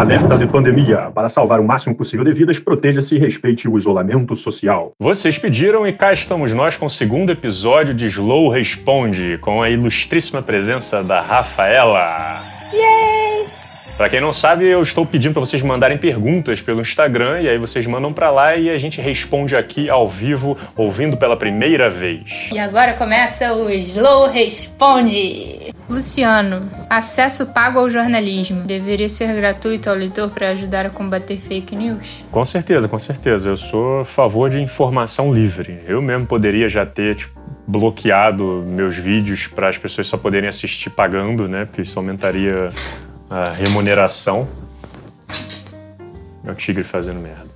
[0.00, 1.10] Alerta de pandemia.
[1.14, 4.92] Para salvar o máximo possível de vidas, proteja-se e respeite o isolamento social.
[4.98, 9.68] Vocês pediram e cá estamos nós com o segundo episódio de Slow Responde, com a
[9.68, 12.42] ilustríssima presença da Rafaela.
[12.72, 12.99] Yay!
[14.00, 17.58] Para quem não sabe, eu estou pedindo para vocês mandarem perguntas pelo Instagram e aí
[17.58, 22.48] vocês mandam para lá e a gente responde aqui ao vivo, ouvindo pela primeira vez.
[22.50, 25.74] E agora começa o Slow Responde.
[25.86, 31.76] Luciano, acesso pago ao jornalismo deveria ser gratuito ao leitor para ajudar a combater fake
[31.76, 32.24] news?
[32.30, 33.50] Com certeza, com certeza.
[33.50, 35.78] Eu sou a favor de informação livre.
[35.86, 40.88] Eu mesmo poderia já ter tipo, bloqueado meus vídeos para as pessoas só poderem assistir
[40.88, 41.66] pagando, né?
[41.66, 42.70] Porque isso aumentaria
[43.30, 44.48] a remuneração.
[46.44, 47.49] É o tigre fazendo merda.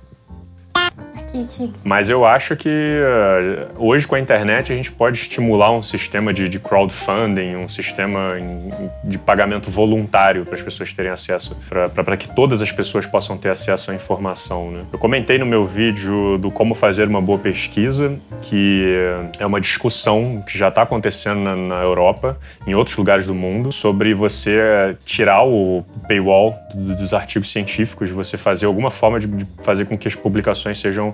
[1.83, 6.33] Mas eu acho que uh, hoje com a internet a gente pode estimular um sistema
[6.33, 8.71] de, de crowdfunding, um sistema em-
[9.03, 11.57] de pagamento voluntário para as pessoas terem acesso,
[11.93, 14.71] para que todas as pessoas possam ter acesso à informação.
[14.71, 14.81] Né?
[14.91, 18.95] Eu comentei no meu vídeo do como fazer uma boa pesquisa, que
[19.39, 23.71] é uma discussão que já está acontecendo na, na Europa, em outros lugares do mundo,
[23.71, 29.27] sobre você tirar o paywall do- dos artigos científicos, você fazer alguma forma de
[29.61, 31.13] fazer com que as publicações sejam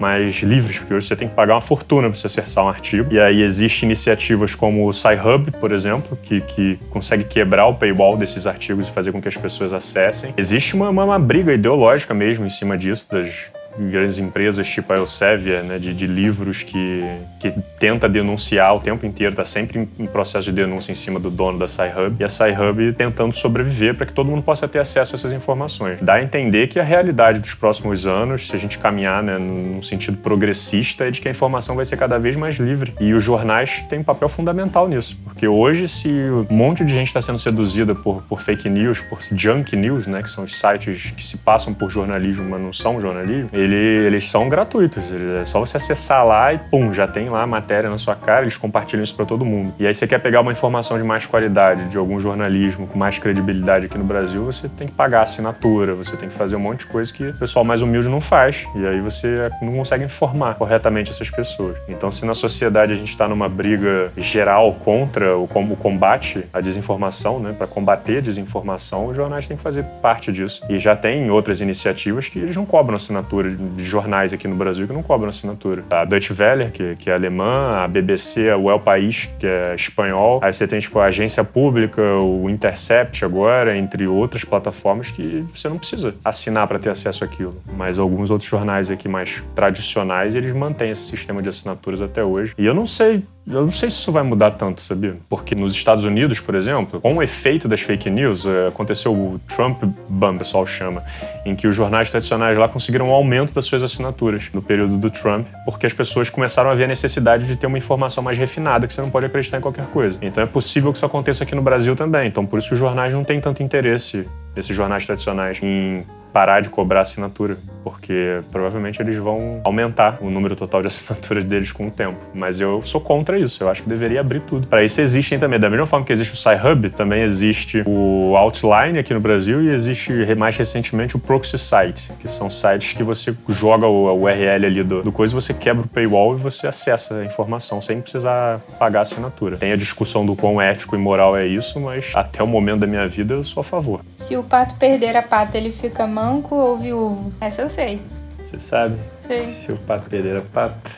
[0.00, 3.12] mais livres, porque hoje você tem que pagar uma fortuna para você acessar um artigo.
[3.12, 8.16] E aí existem iniciativas como o SciHub, por exemplo, que, que consegue quebrar o paywall
[8.16, 10.32] desses artigos e fazer com que as pessoas acessem.
[10.36, 14.96] Existe uma, uma, uma briga ideológica mesmo em cima disso, das grandes empresas tipo a
[14.96, 17.04] Elsevier, né, de, de livros que,
[17.38, 21.30] que tenta denunciar o tempo inteiro, está sempre em, processo de denúncia em cima do
[21.30, 25.14] dono da SciHub, e a SciHub tentando sobreviver para que todo mundo possa ter acesso
[25.14, 25.98] a essas informações.
[26.00, 29.82] Dá a entender que a realidade dos próximos anos, se a gente caminhar né, num
[29.82, 32.92] sentido progressista, é de que a informação vai ser cada vez mais livre.
[33.00, 37.08] E os jornais têm um papel fundamental nisso, porque hoje, se um monte de gente
[37.08, 41.12] está sendo seduzida por, por fake news, por junk news, né, que são os sites
[41.16, 45.02] que se passam por jornalismo, mas não são jornalismo, ele- eles são gratuitos.
[45.40, 48.42] É só você acessar lá e pum, já tem lá a matéria na sua cara,
[48.42, 49.72] eles compartilham isso para todo mundo.
[49.78, 53.18] E aí você quer pegar uma informação de mais qualidade, de algum jornalismo com mais
[53.18, 56.80] credibilidade aqui no Brasil, você tem que pagar assinatura, você tem que fazer um monte
[56.80, 58.66] de coisa que o pessoal mais humilde não faz.
[58.74, 61.76] E aí você não consegue informar corretamente essas pessoas.
[61.88, 66.60] Então, se na sociedade a gente está numa briga geral contra o, o combate à
[66.60, 70.62] desinformação, né, para combater a desinformação, os jornais têm que fazer parte disso.
[70.68, 74.86] E já tem outras iniciativas que eles não cobram assinatura de jornais aqui no Brasil
[74.86, 75.84] que não cobram assinatura.
[75.90, 80.40] A Deutsche Welle, que, que é alemã, a BBC, o El País, que é espanhol.
[80.42, 85.68] Aí você tem tipo a agência pública, o Intercept agora, entre outras plataformas que você
[85.68, 87.54] não precisa assinar para ter acesso àquilo.
[87.76, 92.54] Mas alguns outros jornais aqui mais tradicionais, eles mantêm esse sistema de assinaturas até hoje.
[92.58, 93.22] E eu não sei
[93.52, 95.16] eu não sei se isso vai mudar tanto, sabia?
[95.28, 99.40] Porque nos Estados Unidos, por exemplo, com o efeito das fake news, eh, aconteceu o
[99.48, 101.02] Trump Ban, o pessoal chama,
[101.44, 105.10] em que os jornais tradicionais lá conseguiram um aumento das suas assinaturas no período do
[105.10, 108.86] Trump, porque as pessoas começaram a ver a necessidade de ter uma informação mais refinada,
[108.86, 110.18] que você não pode acreditar em qualquer coisa.
[110.22, 112.28] Então é possível que isso aconteça aqui no Brasil também.
[112.28, 116.68] Então por isso os jornais não têm tanto interesse, esses jornais tradicionais, em parar de
[116.68, 121.90] cobrar assinatura, porque provavelmente eles vão aumentar o número total de assinaturas deles com o
[121.90, 122.18] tempo.
[122.34, 124.66] Mas eu sou contra isso, eu acho que deveria abrir tudo.
[124.66, 128.98] Para isso existem também, da mesma forma que existe o SciHub, também existe o Outline
[128.98, 133.34] aqui no Brasil e existe mais recentemente o Proxy Site, que são sites que você
[133.48, 137.24] joga o URL ali do, do coisa, você quebra o paywall e você acessa a
[137.24, 139.56] informação sem precisar pagar a assinatura.
[139.56, 142.86] Tem a discussão do quão ético e moral é isso, mas até o momento da
[142.86, 144.00] minha vida eu sou a favor.
[144.16, 147.32] Se o pato perder a pata, ele fica manco ou viúvo?
[147.40, 148.00] Essa eu sei.
[148.44, 148.96] Você sabe?
[149.26, 149.50] Sei.
[149.52, 150.90] Se o pato perder a pata,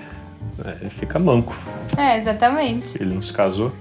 [0.64, 1.56] é, ele fica manco.
[1.96, 3.00] É, exatamente.
[3.00, 3.72] Ele não se casou.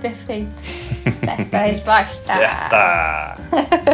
[0.00, 0.54] Perfeito.
[1.24, 2.22] Certa resposta.
[2.22, 3.36] Certa!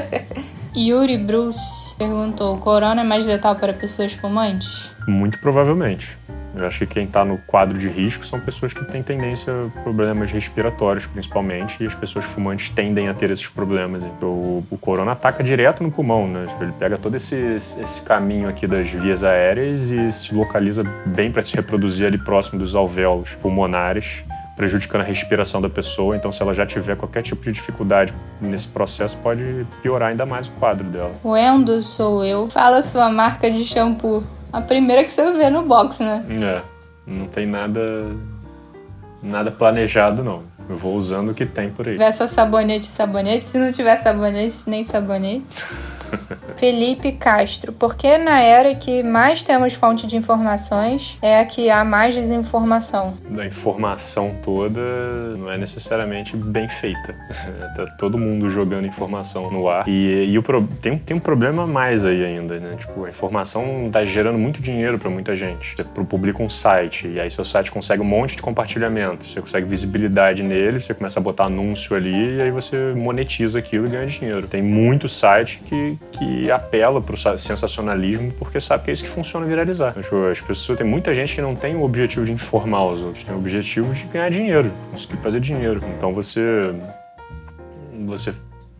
[0.77, 4.91] Yuri Bruce perguntou: Corona é mais letal para pessoas fumantes?
[5.06, 6.19] Muito provavelmente.
[6.57, 9.81] Eu acho que quem está no quadro de risco são pessoas que têm tendência a
[9.81, 14.03] problemas respiratórios, principalmente, e as pessoas fumantes tendem a ter esses problemas.
[14.03, 16.47] Então, o, o corona ataca direto no pulmão, né?
[16.49, 21.31] Tipo, Ele pega todo esse, esse caminho aqui das vias aéreas e se localiza bem
[21.31, 24.23] para se reproduzir ali próximo dos alvéolos pulmonares,
[24.57, 26.17] prejudicando a respiração da pessoa.
[26.17, 30.47] Então, se ela já tiver qualquer tipo de dificuldade nesse processo, pode piorar ainda mais
[30.47, 31.12] o quadro dela.
[31.25, 32.49] O Endo sou eu.
[32.49, 34.23] Fala sua marca de shampoo.
[34.55, 36.25] A primeira que você vê no box, né?
[36.31, 36.62] É,
[37.05, 37.81] não tem nada
[39.21, 40.45] nada planejado não.
[40.71, 41.95] Eu vou usando o que tem por aí.
[41.95, 43.47] Se tiver só sabonete, sabonete.
[43.47, 45.45] Se não tiver sabonete, nem sabonete.
[46.56, 51.84] Felipe Castro, porque na era que mais temos fonte de informações é a que há
[51.84, 53.14] mais desinformação?
[53.28, 54.81] Da informação toda
[55.37, 57.14] não é necessariamente bem feita.
[57.76, 59.88] tá todo mundo jogando informação no ar.
[59.88, 62.76] E, e o pro, tem, tem um problema mais aí ainda, né?
[62.78, 65.75] Tipo, a informação tá gerando muito dinheiro para muita gente.
[65.76, 69.66] Você publica um site e aí seu site consegue um monte de compartilhamento, você consegue
[69.66, 74.06] visibilidade nele, você começa a botar anúncio ali e aí você monetiza aquilo e ganha
[74.06, 74.46] dinheiro.
[74.46, 79.47] Tem muito site que, que apela pro sensacionalismo porque sabe que é isso que funciona
[79.47, 79.95] viralizar.
[80.31, 83.35] As pessoas, tem muita gente que não tem o objetivo de informar os outros, tem
[83.35, 85.81] o objetivo de ganhar dinheiro, conseguir fazer dinheiro.
[85.97, 86.75] Então você
[88.06, 88.35] você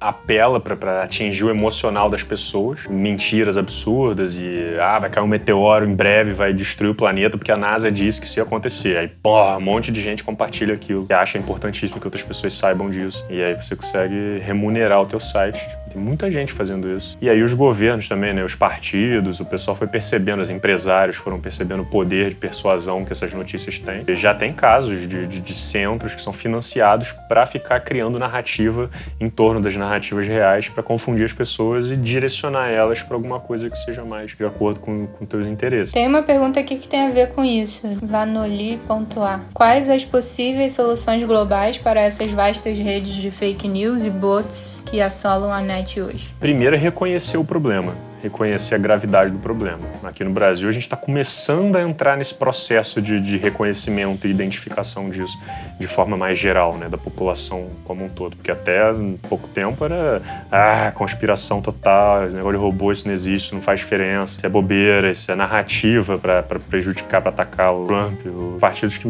[0.05, 5.87] apela para atingir o emocional das pessoas, mentiras absurdas e ah, vai cair um meteoro
[5.87, 8.99] em breve, vai destruir o planeta porque a NASA disse que isso ia acontecer.
[8.99, 12.91] Aí, porra, um monte de gente compartilha aquilo, que acha importantíssimo que outras pessoas saibam
[12.91, 13.25] disso.
[13.31, 17.17] E aí você consegue remunerar o teu site tem muita gente fazendo isso.
[17.21, 18.45] E aí os governos também, né?
[18.45, 23.13] Os partidos, o pessoal foi percebendo, os empresários foram percebendo o poder de persuasão que
[23.13, 24.03] essas notícias têm.
[24.07, 28.91] E já tem casos de, de, de centros que são financiados para ficar criando narrativa
[29.21, 33.71] em torno das narrativas reais para confundir as pessoas e direcionar elas para alguma coisa
[33.71, 35.93] que seja mais de acordo com, com teus interesses.
[35.93, 37.87] Tem uma pergunta aqui que tem a ver com isso.
[38.03, 39.41] Vanoli.a.
[39.53, 45.01] Quais as possíveis soluções globais para essas vastas redes de fake news e bots que
[45.01, 46.29] assolam a net hoje?
[46.41, 47.95] Primeiro é reconhecer o problema
[48.25, 49.81] reconhecer a gravidade do problema.
[50.03, 54.31] Aqui no Brasil, a gente está começando a entrar nesse processo de, de, reconhecimento e
[54.31, 55.39] identificação disso
[55.79, 58.35] de forma mais geral, né, da população como um todo.
[58.37, 58.81] Porque até
[59.29, 63.81] pouco tempo era ah, conspiração total, esse negócio de robô, isso não existe, não faz
[63.81, 68.21] diferença, isso é bobeira, isso é narrativa para prejudicar, para atacar o Trump.
[68.25, 69.07] Os partidos que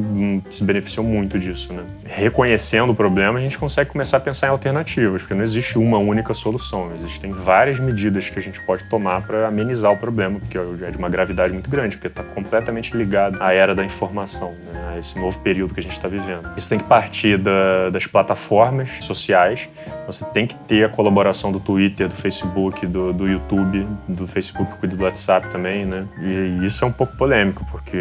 [0.50, 1.72] se beneficiam muito disso.
[1.72, 1.84] Né?
[2.04, 5.98] Reconhecendo o problema, a gente consegue começar a pensar em alternativas, porque não existe uma
[5.98, 10.38] única solução, existem várias medidas que a gente pode tomar tomar para amenizar o problema,
[10.38, 14.54] porque é de uma gravidade muito grande, porque está completamente ligado à era da informação,
[14.72, 16.50] né, a esse novo período que a gente está vivendo.
[16.56, 19.68] Isso tem que partir da, das plataformas sociais,
[20.06, 24.72] você tem que ter a colaboração do Twitter, do Facebook, do, do YouTube, do Facebook
[24.78, 26.06] cuida do WhatsApp também, né?
[26.20, 27.98] E isso é um pouco polêmico, porque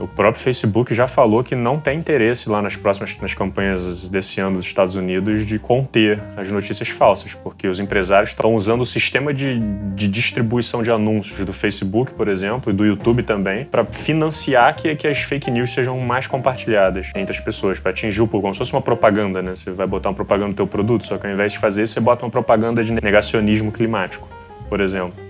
[0.00, 4.40] o próprio Facebook já falou que não tem interesse lá nas próximas nas campanhas desse
[4.40, 8.86] ano dos Estados Unidos de conter as notícias falsas, porque os empresários estão usando o
[8.86, 9.58] sistema de,
[9.94, 14.94] de distribuição de anúncios do Facebook, por exemplo, e do YouTube também, para financiar que,
[14.94, 18.54] que as fake news sejam mais compartilhadas entre as pessoas, para atingir o público, como
[18.54, 19.54] se fosse uma propaganda, né?
[19.54, 21.94] Você vai botar uma propaganda no teu produto, só que ao invés de fazer isso,
[21.94, 24.28] você bota uma propaganda de negacionismo climático,
[24.68, 25.21] por exemplo.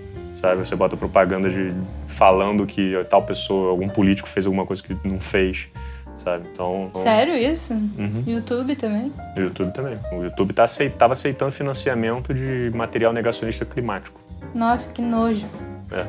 [0.43, 0.57] Sabe?
[0.57, 1.73] Você bota propaganda de
[2.05, 5.69] falando que tal pessoa, algum político fez alguma coisa que não fez
[6.17, 6.45] sabe?
[6.51, 7.01] Então, então...
[7.01, 7.73] Sério isso?
[7.73, 8.23] Uhum.
[8.27, 9.09] YouTube também?
[9.37, 9.97] YouTube também.
[10.11, 10.93] O YouTube tá aceit...
[10.93, 14.19] tava aceitando financiamento de material negacionista climático.
[14.53, 15.45] Nossa, que nojo.
[15.89, 16.05] É.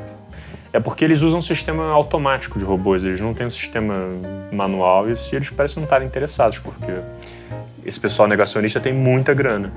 [0.72, 3.94] É porque eles usam um sistema automático de robôs, eles não têm um sistema
[4.50, 6.92] manual e eles parecem não estarem interessados, porque
[7.86, 9.72] esse pessoal negacionista tem muita grana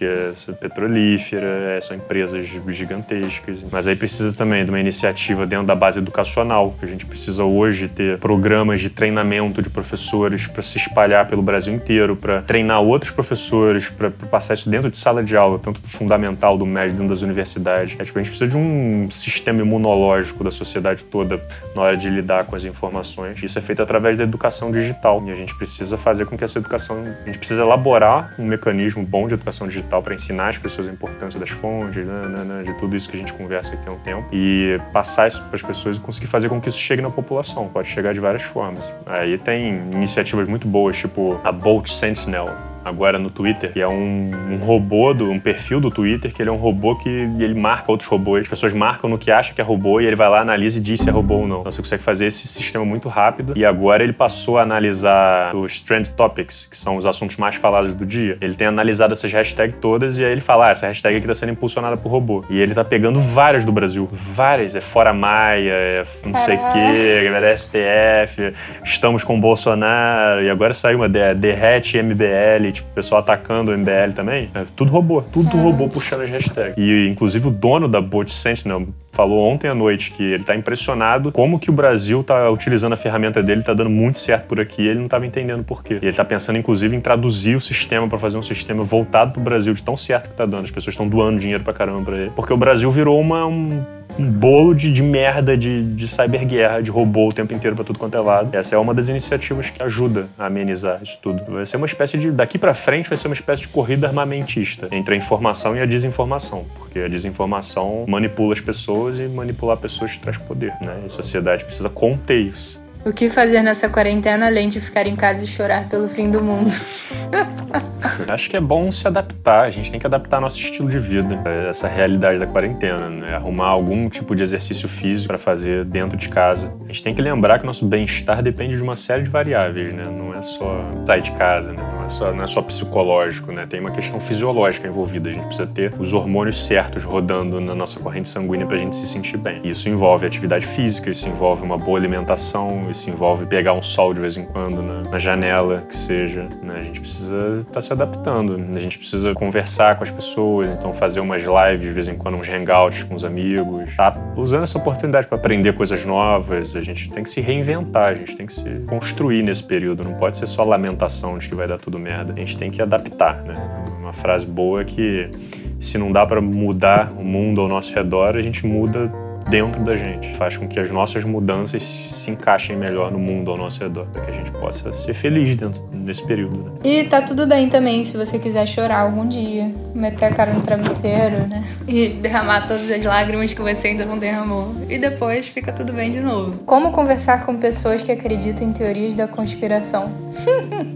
[0.00, 3.58] porque é petrolífera, é, são empresas gigantescas.
[3.70, 7.44] Mas aí precisa também de uma iniciativa dentro da base educacional, que a gente precisa
[7.44, 12.80] hoje ter programas de treinamento de professores para se espalhar pelo Brasil inteiro, para treinar
[12.80, 16.92] outros professores, para passar isso dentro de sala de aula, tanto do fundamental, do médio,
[16.92, 17.94] dentro das universidades.
[17.98, 21.42] É, tipo, a gente precisa de um sistema imunológico da sociedade toda
[21.74, 23.42] na hora de lidar com as informações.
[23.42, 26.58] Isso é feito através da educação digital e a gente precisa fazer com que essa
[26.58, 30.58] educação, a gente precisa elaborar um mecanismo bom de educação digital tal, para ensinar as
[30.58, 33.74] pessoas a importância das fontes, né, né, né, de tudo isso que a gente conversa
[33.74, 36.68] aqui há um tempo, e passar isso para as pessoas e conseguir fazer com que
[36.68, 37.68] isso chegue na população.
[37.68, 38.82] Pode chegar de várias formas.
[39.04, 44.30] Aí tem iniciativas muito boas, tipo a Bolt Sentinel, agora no Twitter, que é um,
[44.52, 47.90] um, robô, do, um perfil do Twitter, que ele é um robô que ele marca
[47.90, 48.42] outros robôs.
[48.42, 50.82] As pessoas marcam no que acha que é robô e ele vai lá, analisa e
[50.82, 51.60] diz se é robô ou não.
[51.60, 53.52] Então você consegue fazer esse sistema muito rápido.
[53.56, 57.94] E agora ele passou a analisar os Trend Topics, que são os assuntos mais falados
[57.94, 58.38] do dia.
[58.40, 61.34] Ele tem analisado essas hashtags todas e aí ele fala: ah, essa hashtag aqui tá
[61.34, 62.44] sendo impulsionada por robô.
[62.48, 64.08] E ele tá pegando várias do Brasil.
[64.10, 64.74] Várias.
[64.74, 68.52] É Fora Maia, é não sei o quê, é STF,
[68.84, 70.42] estamos com o Bolsonaro.
[70.42, 74.90] E agora saiu uma derrete MBL tipo, o pessoal atacando o MBL também, é tudo
[74.90, 75.60] robô, tudo é.
[75.60, 76.74] robô puxando as hashtags.
[76.76, 81.32] E inclusive o dono da Bot Sentinel falou ontem à noite que ele está impressionado
[81.32, 84.82] como que o Brasil está utilizando a ferramenta dele, está dando muito certo por aqui,
[84.82, 85.94] e ele não estava entendendo por quê.
[85.94, 89.40] E ele está pensando inclusive em traduzir o sistema para fazer um sistema voltado para
[89.40, 90.64] o Brasil de tão certo que está dando.
[90.64, 93.84] As pessoas estão doando dinheiro para caramba para ele, porque o Brasil virou uma um
[94.18, 97.98] um bolo de, de merda de, de cyberguerra, de robô o tempo inteiro para tudo
[97.98, 98.54] quanto é lado.
[98.54, 101.42] Essa é uma das iniciativas que ajuda a amenizar isso tudo.
[101.48, 102.30] Vai ser uma espécie de.
[102.30, 105.86] Daqui para frente vai ser uma espécie de corrida armamentista entre a informação e a
[105.86, 106.66] desinformação.
[106.78, 110.74] Porque a desinformação manipula as pessoas e manipular pessoas traz poder.
[110.80, 111.00] Né?
[111.02, 112.79] E a sociedade precisa conter isso.
[113.02, 116.42] O que fazer nessa quarentena além de ficar em casa e chorar pelo fim do
[116.42, 116.74] mundo?
[118.28, 121.40] Acho que é bom se adaptar, a gente tem que adaptar nosso estilo de vida
[121.68, 123.34] essa realidade da quarentena, né?
[123.34, 126.74] Arrumar algum tipo de exercício físico para fazer dentro de casa.
[126.82, 130.04] A gente tem que lembrar que nosso bem-estar depende de uma série de variáveis, né?
[130.04, 131.82] Não é só sair de casa, né?
[131.96, 133.66] Não é só, não é só psicológico, né?
[133.66, 135.28] Tem uma questão fisiológica envolvida.
[135.28, 138.96] A gente precisa ter os hormônios certos rodando na nossa corrente sanguínea para a gente
[138.96, 139.60] se sentir bem.
[139.64, 144.20] Isso envolve atividade física, isso envolve uma boa alimentação, isso envolve pegar um sol de
[144.20, 146.48] vez em quando na, na janela, que seja.
[146.62, 146.78] Né?
[146.80, 148.60] A gente precisa estar tá se adaptando.
[148.74, 152.36] A gente precisa conversar com as pessoas, então fazer umas lives de vez em quando,
[152.36, 153.94] uns hangouts com os amigos.
[153.96, 156.76] Tá usando essa oportunidade para aprender coisas novas.
[156.76, 160.04] A gente tem que se reinventar, a gente tem que se construir nesse período.
[160.04, 162.32] Não pode ser só lamentação de que vai dar tudo merda.
[162.32, 163.54] A gente tem que adaptar, né?
[163.98, 165.30] Uma frase boa é que
[165.78, 169.10] se não dá para mudar o mundo ao nosso redor, a gente muda
[169.50, 170.34] dentro da gente.
[170.36, 174.22] Faz com que as nossas mudanças se encaixem melhor no mundo ao nosso redor, para
[174.22, 176.56] que a gente possa ser feliz dentro desse período.
[176.56, 176.70] Né?
[176.84, 180.62] E tá tudo bem também se você quiser chorar algum dia, meter a cara no
[180.62, 181.64] travesseiro, né?
[181.88, 184.74] E derramar todas as lágrimas que você ainda não derramou.
[184.88, 186.56] E depois fica tudo bem de novo.
[186.64, 190.12] Como conversar com pessoas que acreditam em teorias da conspiração?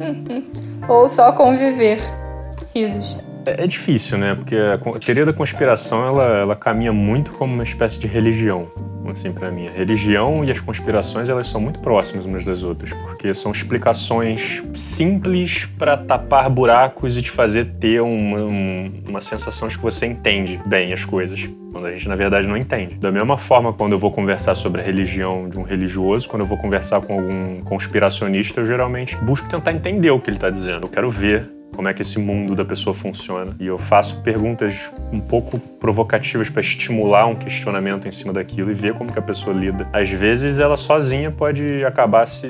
[0.88, 2.00] Ou só conviver.
[2.74, 3.23] Risos.
[3.46, 4.34] É, é difícil, né?
[4.34, 8.68] Porque a teoria da conspiração ela, ela caminha muito como uma espécie de religião,
[9.10, 9.68] assim, para mim.
[9.68, 14.62] A religião e as conspirações elas são muito próximas umas das outras, porque são explicações
[14.74, 20.06] simples para tapar buracos e te fazer ter uma, um, uma sensação de que você
[20.06, 22.94] entende bem as coisas, quando a gente na verdade não entende.
[22.94, 26.46] Da mesma forma, quando eu vou conversar sobre a religião de um religioso, quando eu
[26.46, 30.86] vou conversar com algum conspiracionista, eu geralmente busco tentar entender o que ele está dizendo.
[30.86, 33.54] Eu quero ver como é que esse mundo da pessoa funciona.
[33.58, 38.74] E eu faço perguntas um pouco provocativas para estimular um questionamento em cima daquilo e
[38.74, 39.88] ver como que a pessoa lida.
[39.92, 42.48] Às vezes ela sozinha pode acabar se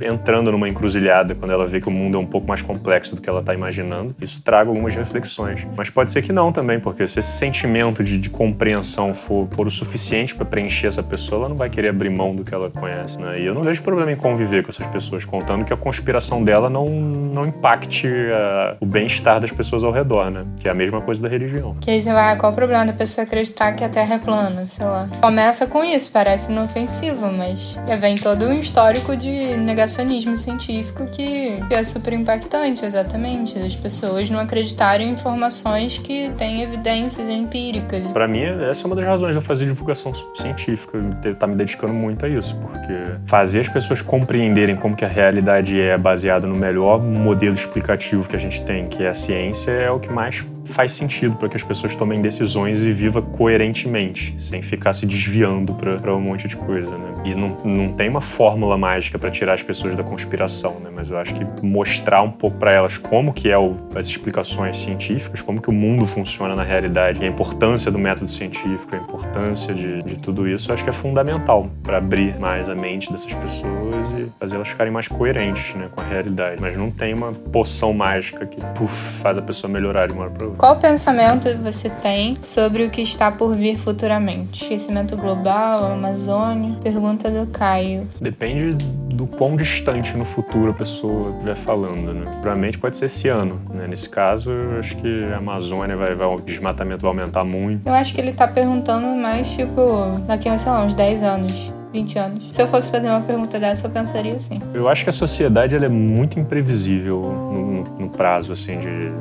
[0.00, 3.22] entrando numa encruzilhada quando ela vê que o mundo é um pouco mais complexo do
[3.22, 4.14] que ela está imaginando.
[4.20, 5.66] Isso traga algumas reflexões.
[5.76, 9.66] Mas pode ser que não também, porque se esse sentimento de, de compreensão for, for
[9.66, 12.70] o suficiente para preencher essa pessoa, ela não vai querer abrir mão do que ela
[12.70, 13.20] conhece.
[13.20, 13.40] Né?
[13.40, 16.68] E eu não vejo problema em conviver com essas pessoas, contando que a conspiração dela
[16.68, 20.44] não, não impacte uh, o bem-estar das pessoas ao redor, né?
[20.58, 21.76] Que é a mesma coisa da religião.
[21.80, 24.66] Que aí você vai, qual o problema da pessoa acreditar que a Terra é plana,
[24.66, 25.08] sei lá.
[25.20, 31.62] Começa com isso, parece inofensivo, mas vem todo um histórico de negação negacionismo científico que,
[31.70, 33.58] é super impactante, exatamente.
[33.58, 38.06] As pessoas não acreditarem em informações que têm evidências empíricas.
[38.10, 40.98] Para mim, essa é uma das razões de eu fazer divulgação científica,
[41.38, 42.94] tá me dedicando muito a isso, porque
[43.26, 48.36] fazer as pessoas compreenderem como que a realidade é baseada no melhor modelo explicativo que
[48.36, 51.56] a gente tem, que é a ciência, é o que mais faz sentido para que
[51.56, 56.56] as pessoas tomem decisões e viva coerentemente, sem ficar se desviando para um monte de
[56.56, 57.14] coisa, né?
[57.24, 60.90] E não, não tem uma fórmula mágica para tirar as pessoas da conspiração, né?
[60.94, 64.76] Mas eu acho que mostrar um pouco para elas como que é o, as explicações
[64.78, 69.74] científicas, como que o mundo funciona na realidade, a importância do método científico, a importância
[69.74, 73.32] de, de tudo isso, eu acho que é fundamental para abrir mais a mente dessas
[73.32, 76.60] pessoas e fazer elas ficarem mais coerentes, né, com a realidade.
[76.60, 80.30] Mas não tem uma poção mágica que puf, faz a pessoa melhorar de uma hora
[80.30, 80.53] para outra.
[80.56, 84.62] Qual pensamento você tem sobre o que está por vir futuramente?
[84.62, 86.78] Esquecimento global, Amazônia?
[86.82, 88.08] Pergunta do Caio.
[88.20, 88.70] Depende
[89.14, 92.30] do quão distante no futuro a pessoa estiver falando, né?
[92.40, 93.86] Provavelmente pode ser esse ano, né?
[93.88, 97.86] Nesse caso, eu acho que a Amazônia vai, vai o desmatamento vai aumentar muito.
[97.86, 101.72] Eu acho que ele está perguntando mais, tipo, daqui a, sei lá, uns 10 anos.
[101.92, 102.48] 20 anos.
[102.50, 104.58] Se eu fosse fazer uma pergunta dessa, eu pensaria assim.
[104.74, 109.12] Eu acho que a sociedade ela é muito imprevisível no, no prazo, assim, de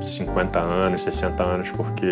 [0.00, 2.06] 50 anos, 60 anos, porque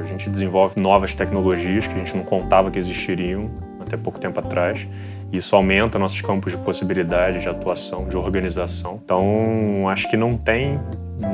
[0.00, 4.38] a gente desenvolve novas tecnologias que a gente não contava que existiriam até pouco tempo
[4.40, 4.86] atrás.
[5.32, 9.00] Isso aumenta nossos campos de possibilidade, de atuação, de organização.
[9.02, 10.78] Então, acho que não tem,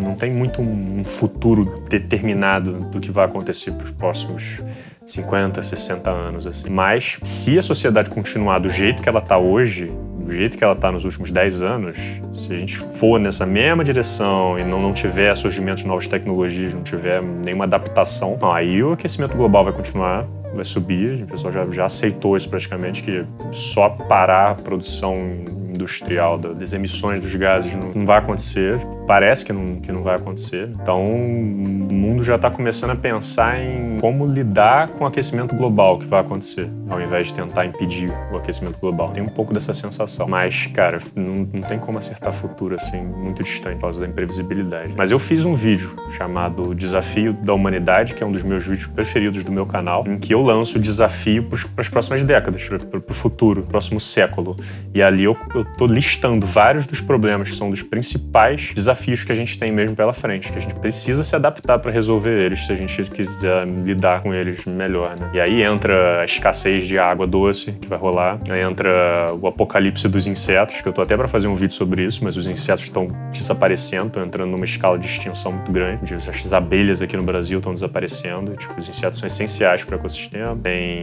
[0.02, 4.62] não tem muito um futuro determinado do que vai acontecer para os próximos
[5.04, 6.46] 50, 60 anos.
[6.46, 6.70] Assim.
[6.70, 9.92] Mas, se a sociedade continuar do jeito que ela está hoje,
[10.28, 11.96] do jeito que ela está nos últimos 10 anos,
[12.34, 16.74] se a gente for nessa mesma direção e não, não tiver surgimento de novas tecnologias,
[16.74, 21.64] não tiver nenhuma adaptação, aí o aquecimento global vai continuar vai subir, o pessoal já,
[21.64, 25.44] já aceitou isso praticamente, que só parar a produção
[25.78, 28.78] industrial, das emissões dos gases, não, não vai acontecer.
[29.06, 30.68] Parece que não, que não vai acontecer.
[30.82, 35.98] Então, o mundo já está começando a pensar em como lidar com o aquecimento global
[35.98, 39.10] que vai acontecer, ao invés de tentar impedir o aquecimento global.
[39.12, 40.28] Tem um pouco dessa sensação.
[40.28, 44.92] Mas, cara, não, não tem como acertar futuro assim, muito distante por causa da imprevisibilidade.
[44.96, 48.88] Mas eu fiz um vídeo chamado Desafio da Humanidade, que é um dos meus vídeos
[48.88, 52.98] preferidos do meu canal, em que eu lanço o desafio para as próximas décadas, para
[52.98, 54.56] o futuro, próximo século.
[54.94, 59.32] E ali eu, eu tô listando vários dos problemas que são dos principais desafios que
[59.32, 62.66] a gente tem mesmo pela frente, que a gente precisa se adaptar para resolver eles
[62.66, 65.30] se a gente quiser lidar com eles melhor, né?
[65.34, 70.08] E aí entra a escassez de água doce que vai rolar, aí entra o apocalipse
[70.08, 72.84] dos insetos, que eu tô até para fazer um vídeo sobre isso, mas os insetos
[72.84, 76.14] estão desaparecendo, estão entrando numa escala de extinção muito grande.
[76.14, 80.56] As abelhas aqui no Brasil estão desaparecendo, tipo, os insetos são essenciais para o ecossistema.
[80.56, 81.00] Tem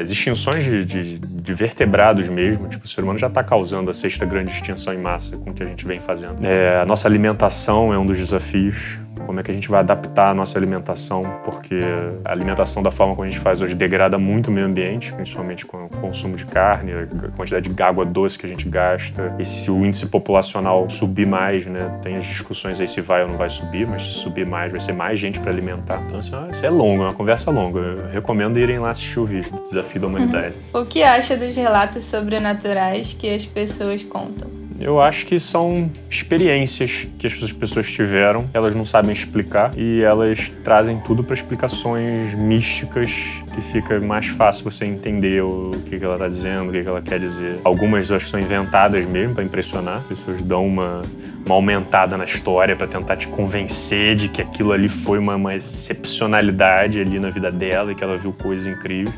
[0.00, 3.94] as extinções de, de, de, vertebrados mesmo, tipo, o ser humano já está causando a
[3.94, 6.44] sexta grande extinção em massa com o que a gente vem fazendo.
[6.44, 10.30] É, a nossa alimentação é um dos desafios como é que a gente vai adaptar
[10.30, 11.80] a nossa alimentação, porque
[12.24, 15.66] a alimentação da forma como a gente faz hoje degrada muito o meio ambiente, principalmente
[15.66, 19.44] com o consumo de carne, a quantidade de água doce que a gente gasta, e
[19.44, 21.98] se o índice populacional subir mais, né?
[22.02, 24.80] Tem as discussões aí se vai ou não vai subir, mas se subir mais, vai
[24.80, 26.02] ser mais gente para alimentar.
[26.06, 26.34] Então, isso
[26.64, 27.80] é, longo, é uma conversa longa.
[27.80, 30.54] Eu recomendo irem lá assistir o vídeo, Desafio da Humanidade.
[30.72, 34.59] O que acha dos relatos sobrenaturais que as pessoas contam?
[34.80, 40.50] Eu acho que são experiências que as pessoas tiveram, elas não sabem explicar e elas
[40.64, 43.10] trazem tudo para explicações místicas
[43.54, 47.20] que fica mais fácil você entender o que, ela está dizendo, o que, ela quer
[47.20, 47.58] dizer.
[47.62, 51.02] Algumas acho que são inventadas mesmo para impressionar, as pessoas dão uma,
[51.44, 55.54] uma aumentada na história para tentar te convencer de que aquilo ali foi uma, uma
[55.54, 59.14] excepcionalidade ali na vida dela e que ela viu coisas incríveis.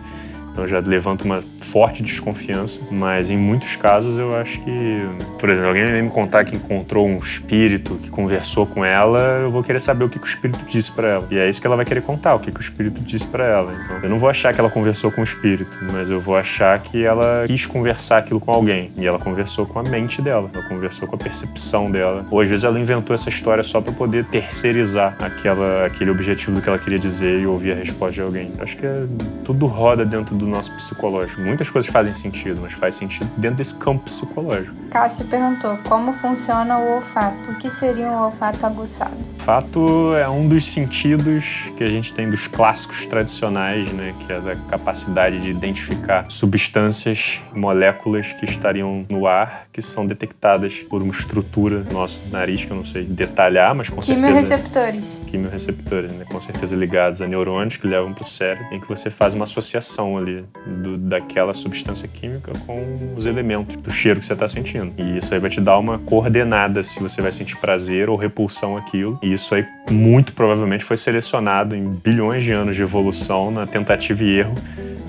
[0.53, 5.03] Então já levanta uma forte desconfiança, mas em muitos casos eu acho que,
[5.39, 9.51] por exemplo, alguém vem me contar que encontrou um espírito que conversou com ela, eu
[9.51, 11.29] vou querer saber o que, que o espírito disse para ela.
[11.31, 13.45] E é isso que ela vai querer contar, o que, que o espírito disse para
[13.45, 13.73] ela.
[13.83, 16.79] Então eu não vou achar que ela conversou com o espírito, mas eu vou achar
[16.81, 18.93] que ela quis conversar aquilo com alguém.
[18.97, 22.27] E ela conversou com a mente dela, ela conversou com a percepção dela.
[22.31, 26.63] Ou às vezes ela inventou essa história só para poder terceirizar aquela, aquele objetivo do
[26.63, 28.53] que ela queria dizer e ouvir a resposta de alguém.
[28.59, 29.05] Acho que é,
[29.45, 31.41] tudo roda dentro do nosso psicológico.
[31.41, 34.75] Muitas coisas fazem sentido, mas faz sentido dentro desse campo psicológico.
[34.91, 37.51] Cássio perguntou como funciona o olfato.
[37.51, 39.17] O que seria um olfato aguçado?
[39.41, 44.40] Olfato é um dos sentidos que a gente tem dos clássicos tradicionais, né, que é
[44.40, 51.11] da capacidade de identificar substâncias, moléculas que estariam no ar, que são detectadas por uma
[51.11, 54.27] estrutura do nosso nariz, que eu não sei detalhar, mas com certeza...
[54.27, 55.05] Quimioreceptores.
[55.27, 59.11] Quimioreceptores, né, com certeza ligados a neurônios que levam para o cérebro, em que você
[59.11, 60.32] faz uma associação ali
[60.66, 64.92] do, daquela substância química com os elementos do cheiro que você está sentindo.
[64.99, 68.77] E isso aí vai te dar uma coordenada se você vai sentir prazer ou repulsão
[68.77, 69.18] aquilo.
[69.23, 74.23] E isso aí muito provavelmente foi selecionado em bilhões de anos de evolução na tentativa
[74.23, 74.55] e erro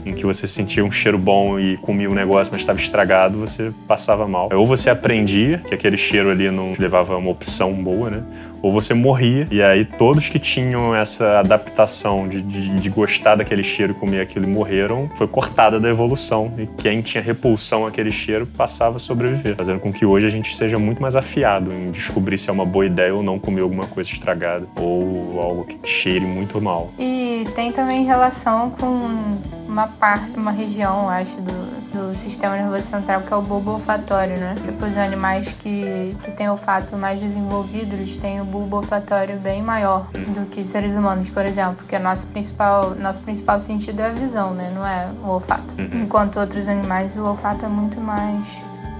[0.05, 3.71] em que você sentia um cheiro bom e comia um negócio, mas estava estragado, você
[3.87, 4.49] passava mal.
[4.53, 8.23] Ou você aprendia que aquele cheiro ali não te levava a uma opção boa, né?
[8.63, 9.45] ou você morria.
[9.51, 14.21] E aí todos que tinham essa adaptação de, de, de, gostar daquele cheiro e comer
[14.21, 16.53] aquilo e morreram, foi cortada da evolução.
[16.57, 20.55] E quem tinha repulsão àquele cheiro passava a sobreviver, fazendo com que hoje a gente
[20.55, 23.85] seja muito mais afiado em descobrir se é uma boa ideia ou não comer alguma
[23.85, 26.93] coisa estragada ou algo que cheire muito mal.
[26.97, 29.37] E tem também relação com
[29.67, 34.37] uma parte, uma região, acho, do, do sistema nervoso central, que é o bulbo olfatório,
[34.37, 34.55] né?
[34.61, 39.61] Tipo, os animais que, que têm olfato mais desenvolvido, eles têm o bulbo olfatório bem
[39.61, 44.11] maior do que seres humanos, por exemplo, porque nosso principal, nosso principal sentido é a
[44.11, 44.71] visão, né?
[44.73, 45.73] Não é o olfato.
[45.77, 46.03] Uhum.
[46.03, 48.43] Enquanto outros animais, o olfato é muito mais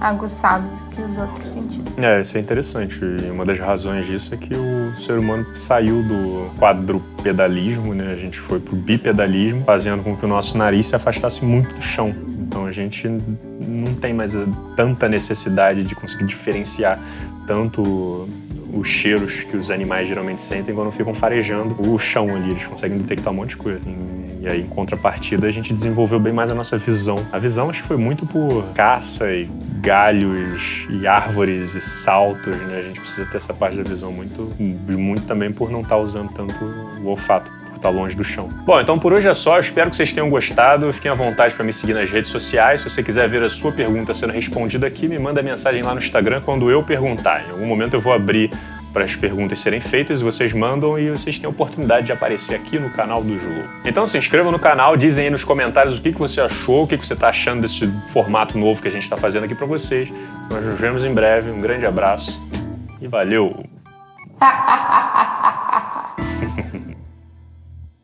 [0.00, 1.92] aguçado do que os outros sentidos.
[1.96, 3.00] É, isso é interessante.
[3.02, 8.12] E uma das razões disso é que o ser humano saiu do quadrupedalismo, né?
[8.12, 11.82] A gente foi pro bipedalismo, fazendo com que o nosso nariz se afastasse muito do
[11.82, 12.14] chão.
[12.46, 14.32] Então a gente não tem mais
[14.76, 16.98] tanta necessidade de conseguir diferenciar
[17.46, 18.28] tanto
[18.72, 22.50] os cheiros que os animais geralmente sentem quando ficam farejando o chão ali.
[22.50, 23.80] Eles conseguem detectar um monte de coisa.
[24.44, 27.26] E aí, em contrapartida, a gente desenvolveu bem mais a nossa visão.
[27.32, 29.48] A visão acho que foi muito por caça e
[29.80, 32.80] galhos e árvores e saltos, né?
[32.80, 36.02] A gente precisa ter essa parte da visão muito, muito também por não estar tá
[36.02, 36.62] usando tanto
[37.02, 37.50] o olfato
[37.84, 38.48] tá longe do chão.
[38.64, 39.58] Bom, então por hoje é só.
[39.58, 40.90] Espero que vocês tenham gostado.
[40.90, 42.80] Fiquem à vontade para me seguir nas redes sociais.
[42.80, 45.98] Se você quiser ver a sua pergunta sendo respondida aqui, me manda mensagem lá no
[45.98, 47.46] Instagram quando eu perguntar.
[47.46, 48.50] Em algum momento eu vou abrir
[48.94, 52.78] para as perguntas serem feitas, vocês mandam e vocês têm a oportunidade de aparecer aqui
[52.78, 53.64] no canal do Slow.
[53.84, 56.86] Então se inscrevam no canal, dizem aí nos comentários o que, que você achou, o
[56.86, 59.66] que, que você está achando desse formato novo que a gente está fazendo aqui para
[59.66, 60.08] vocês.
[60.48, 62.40] Nós nos vemos em breve, um grande abraço
[63.00, 63.64] e valeu!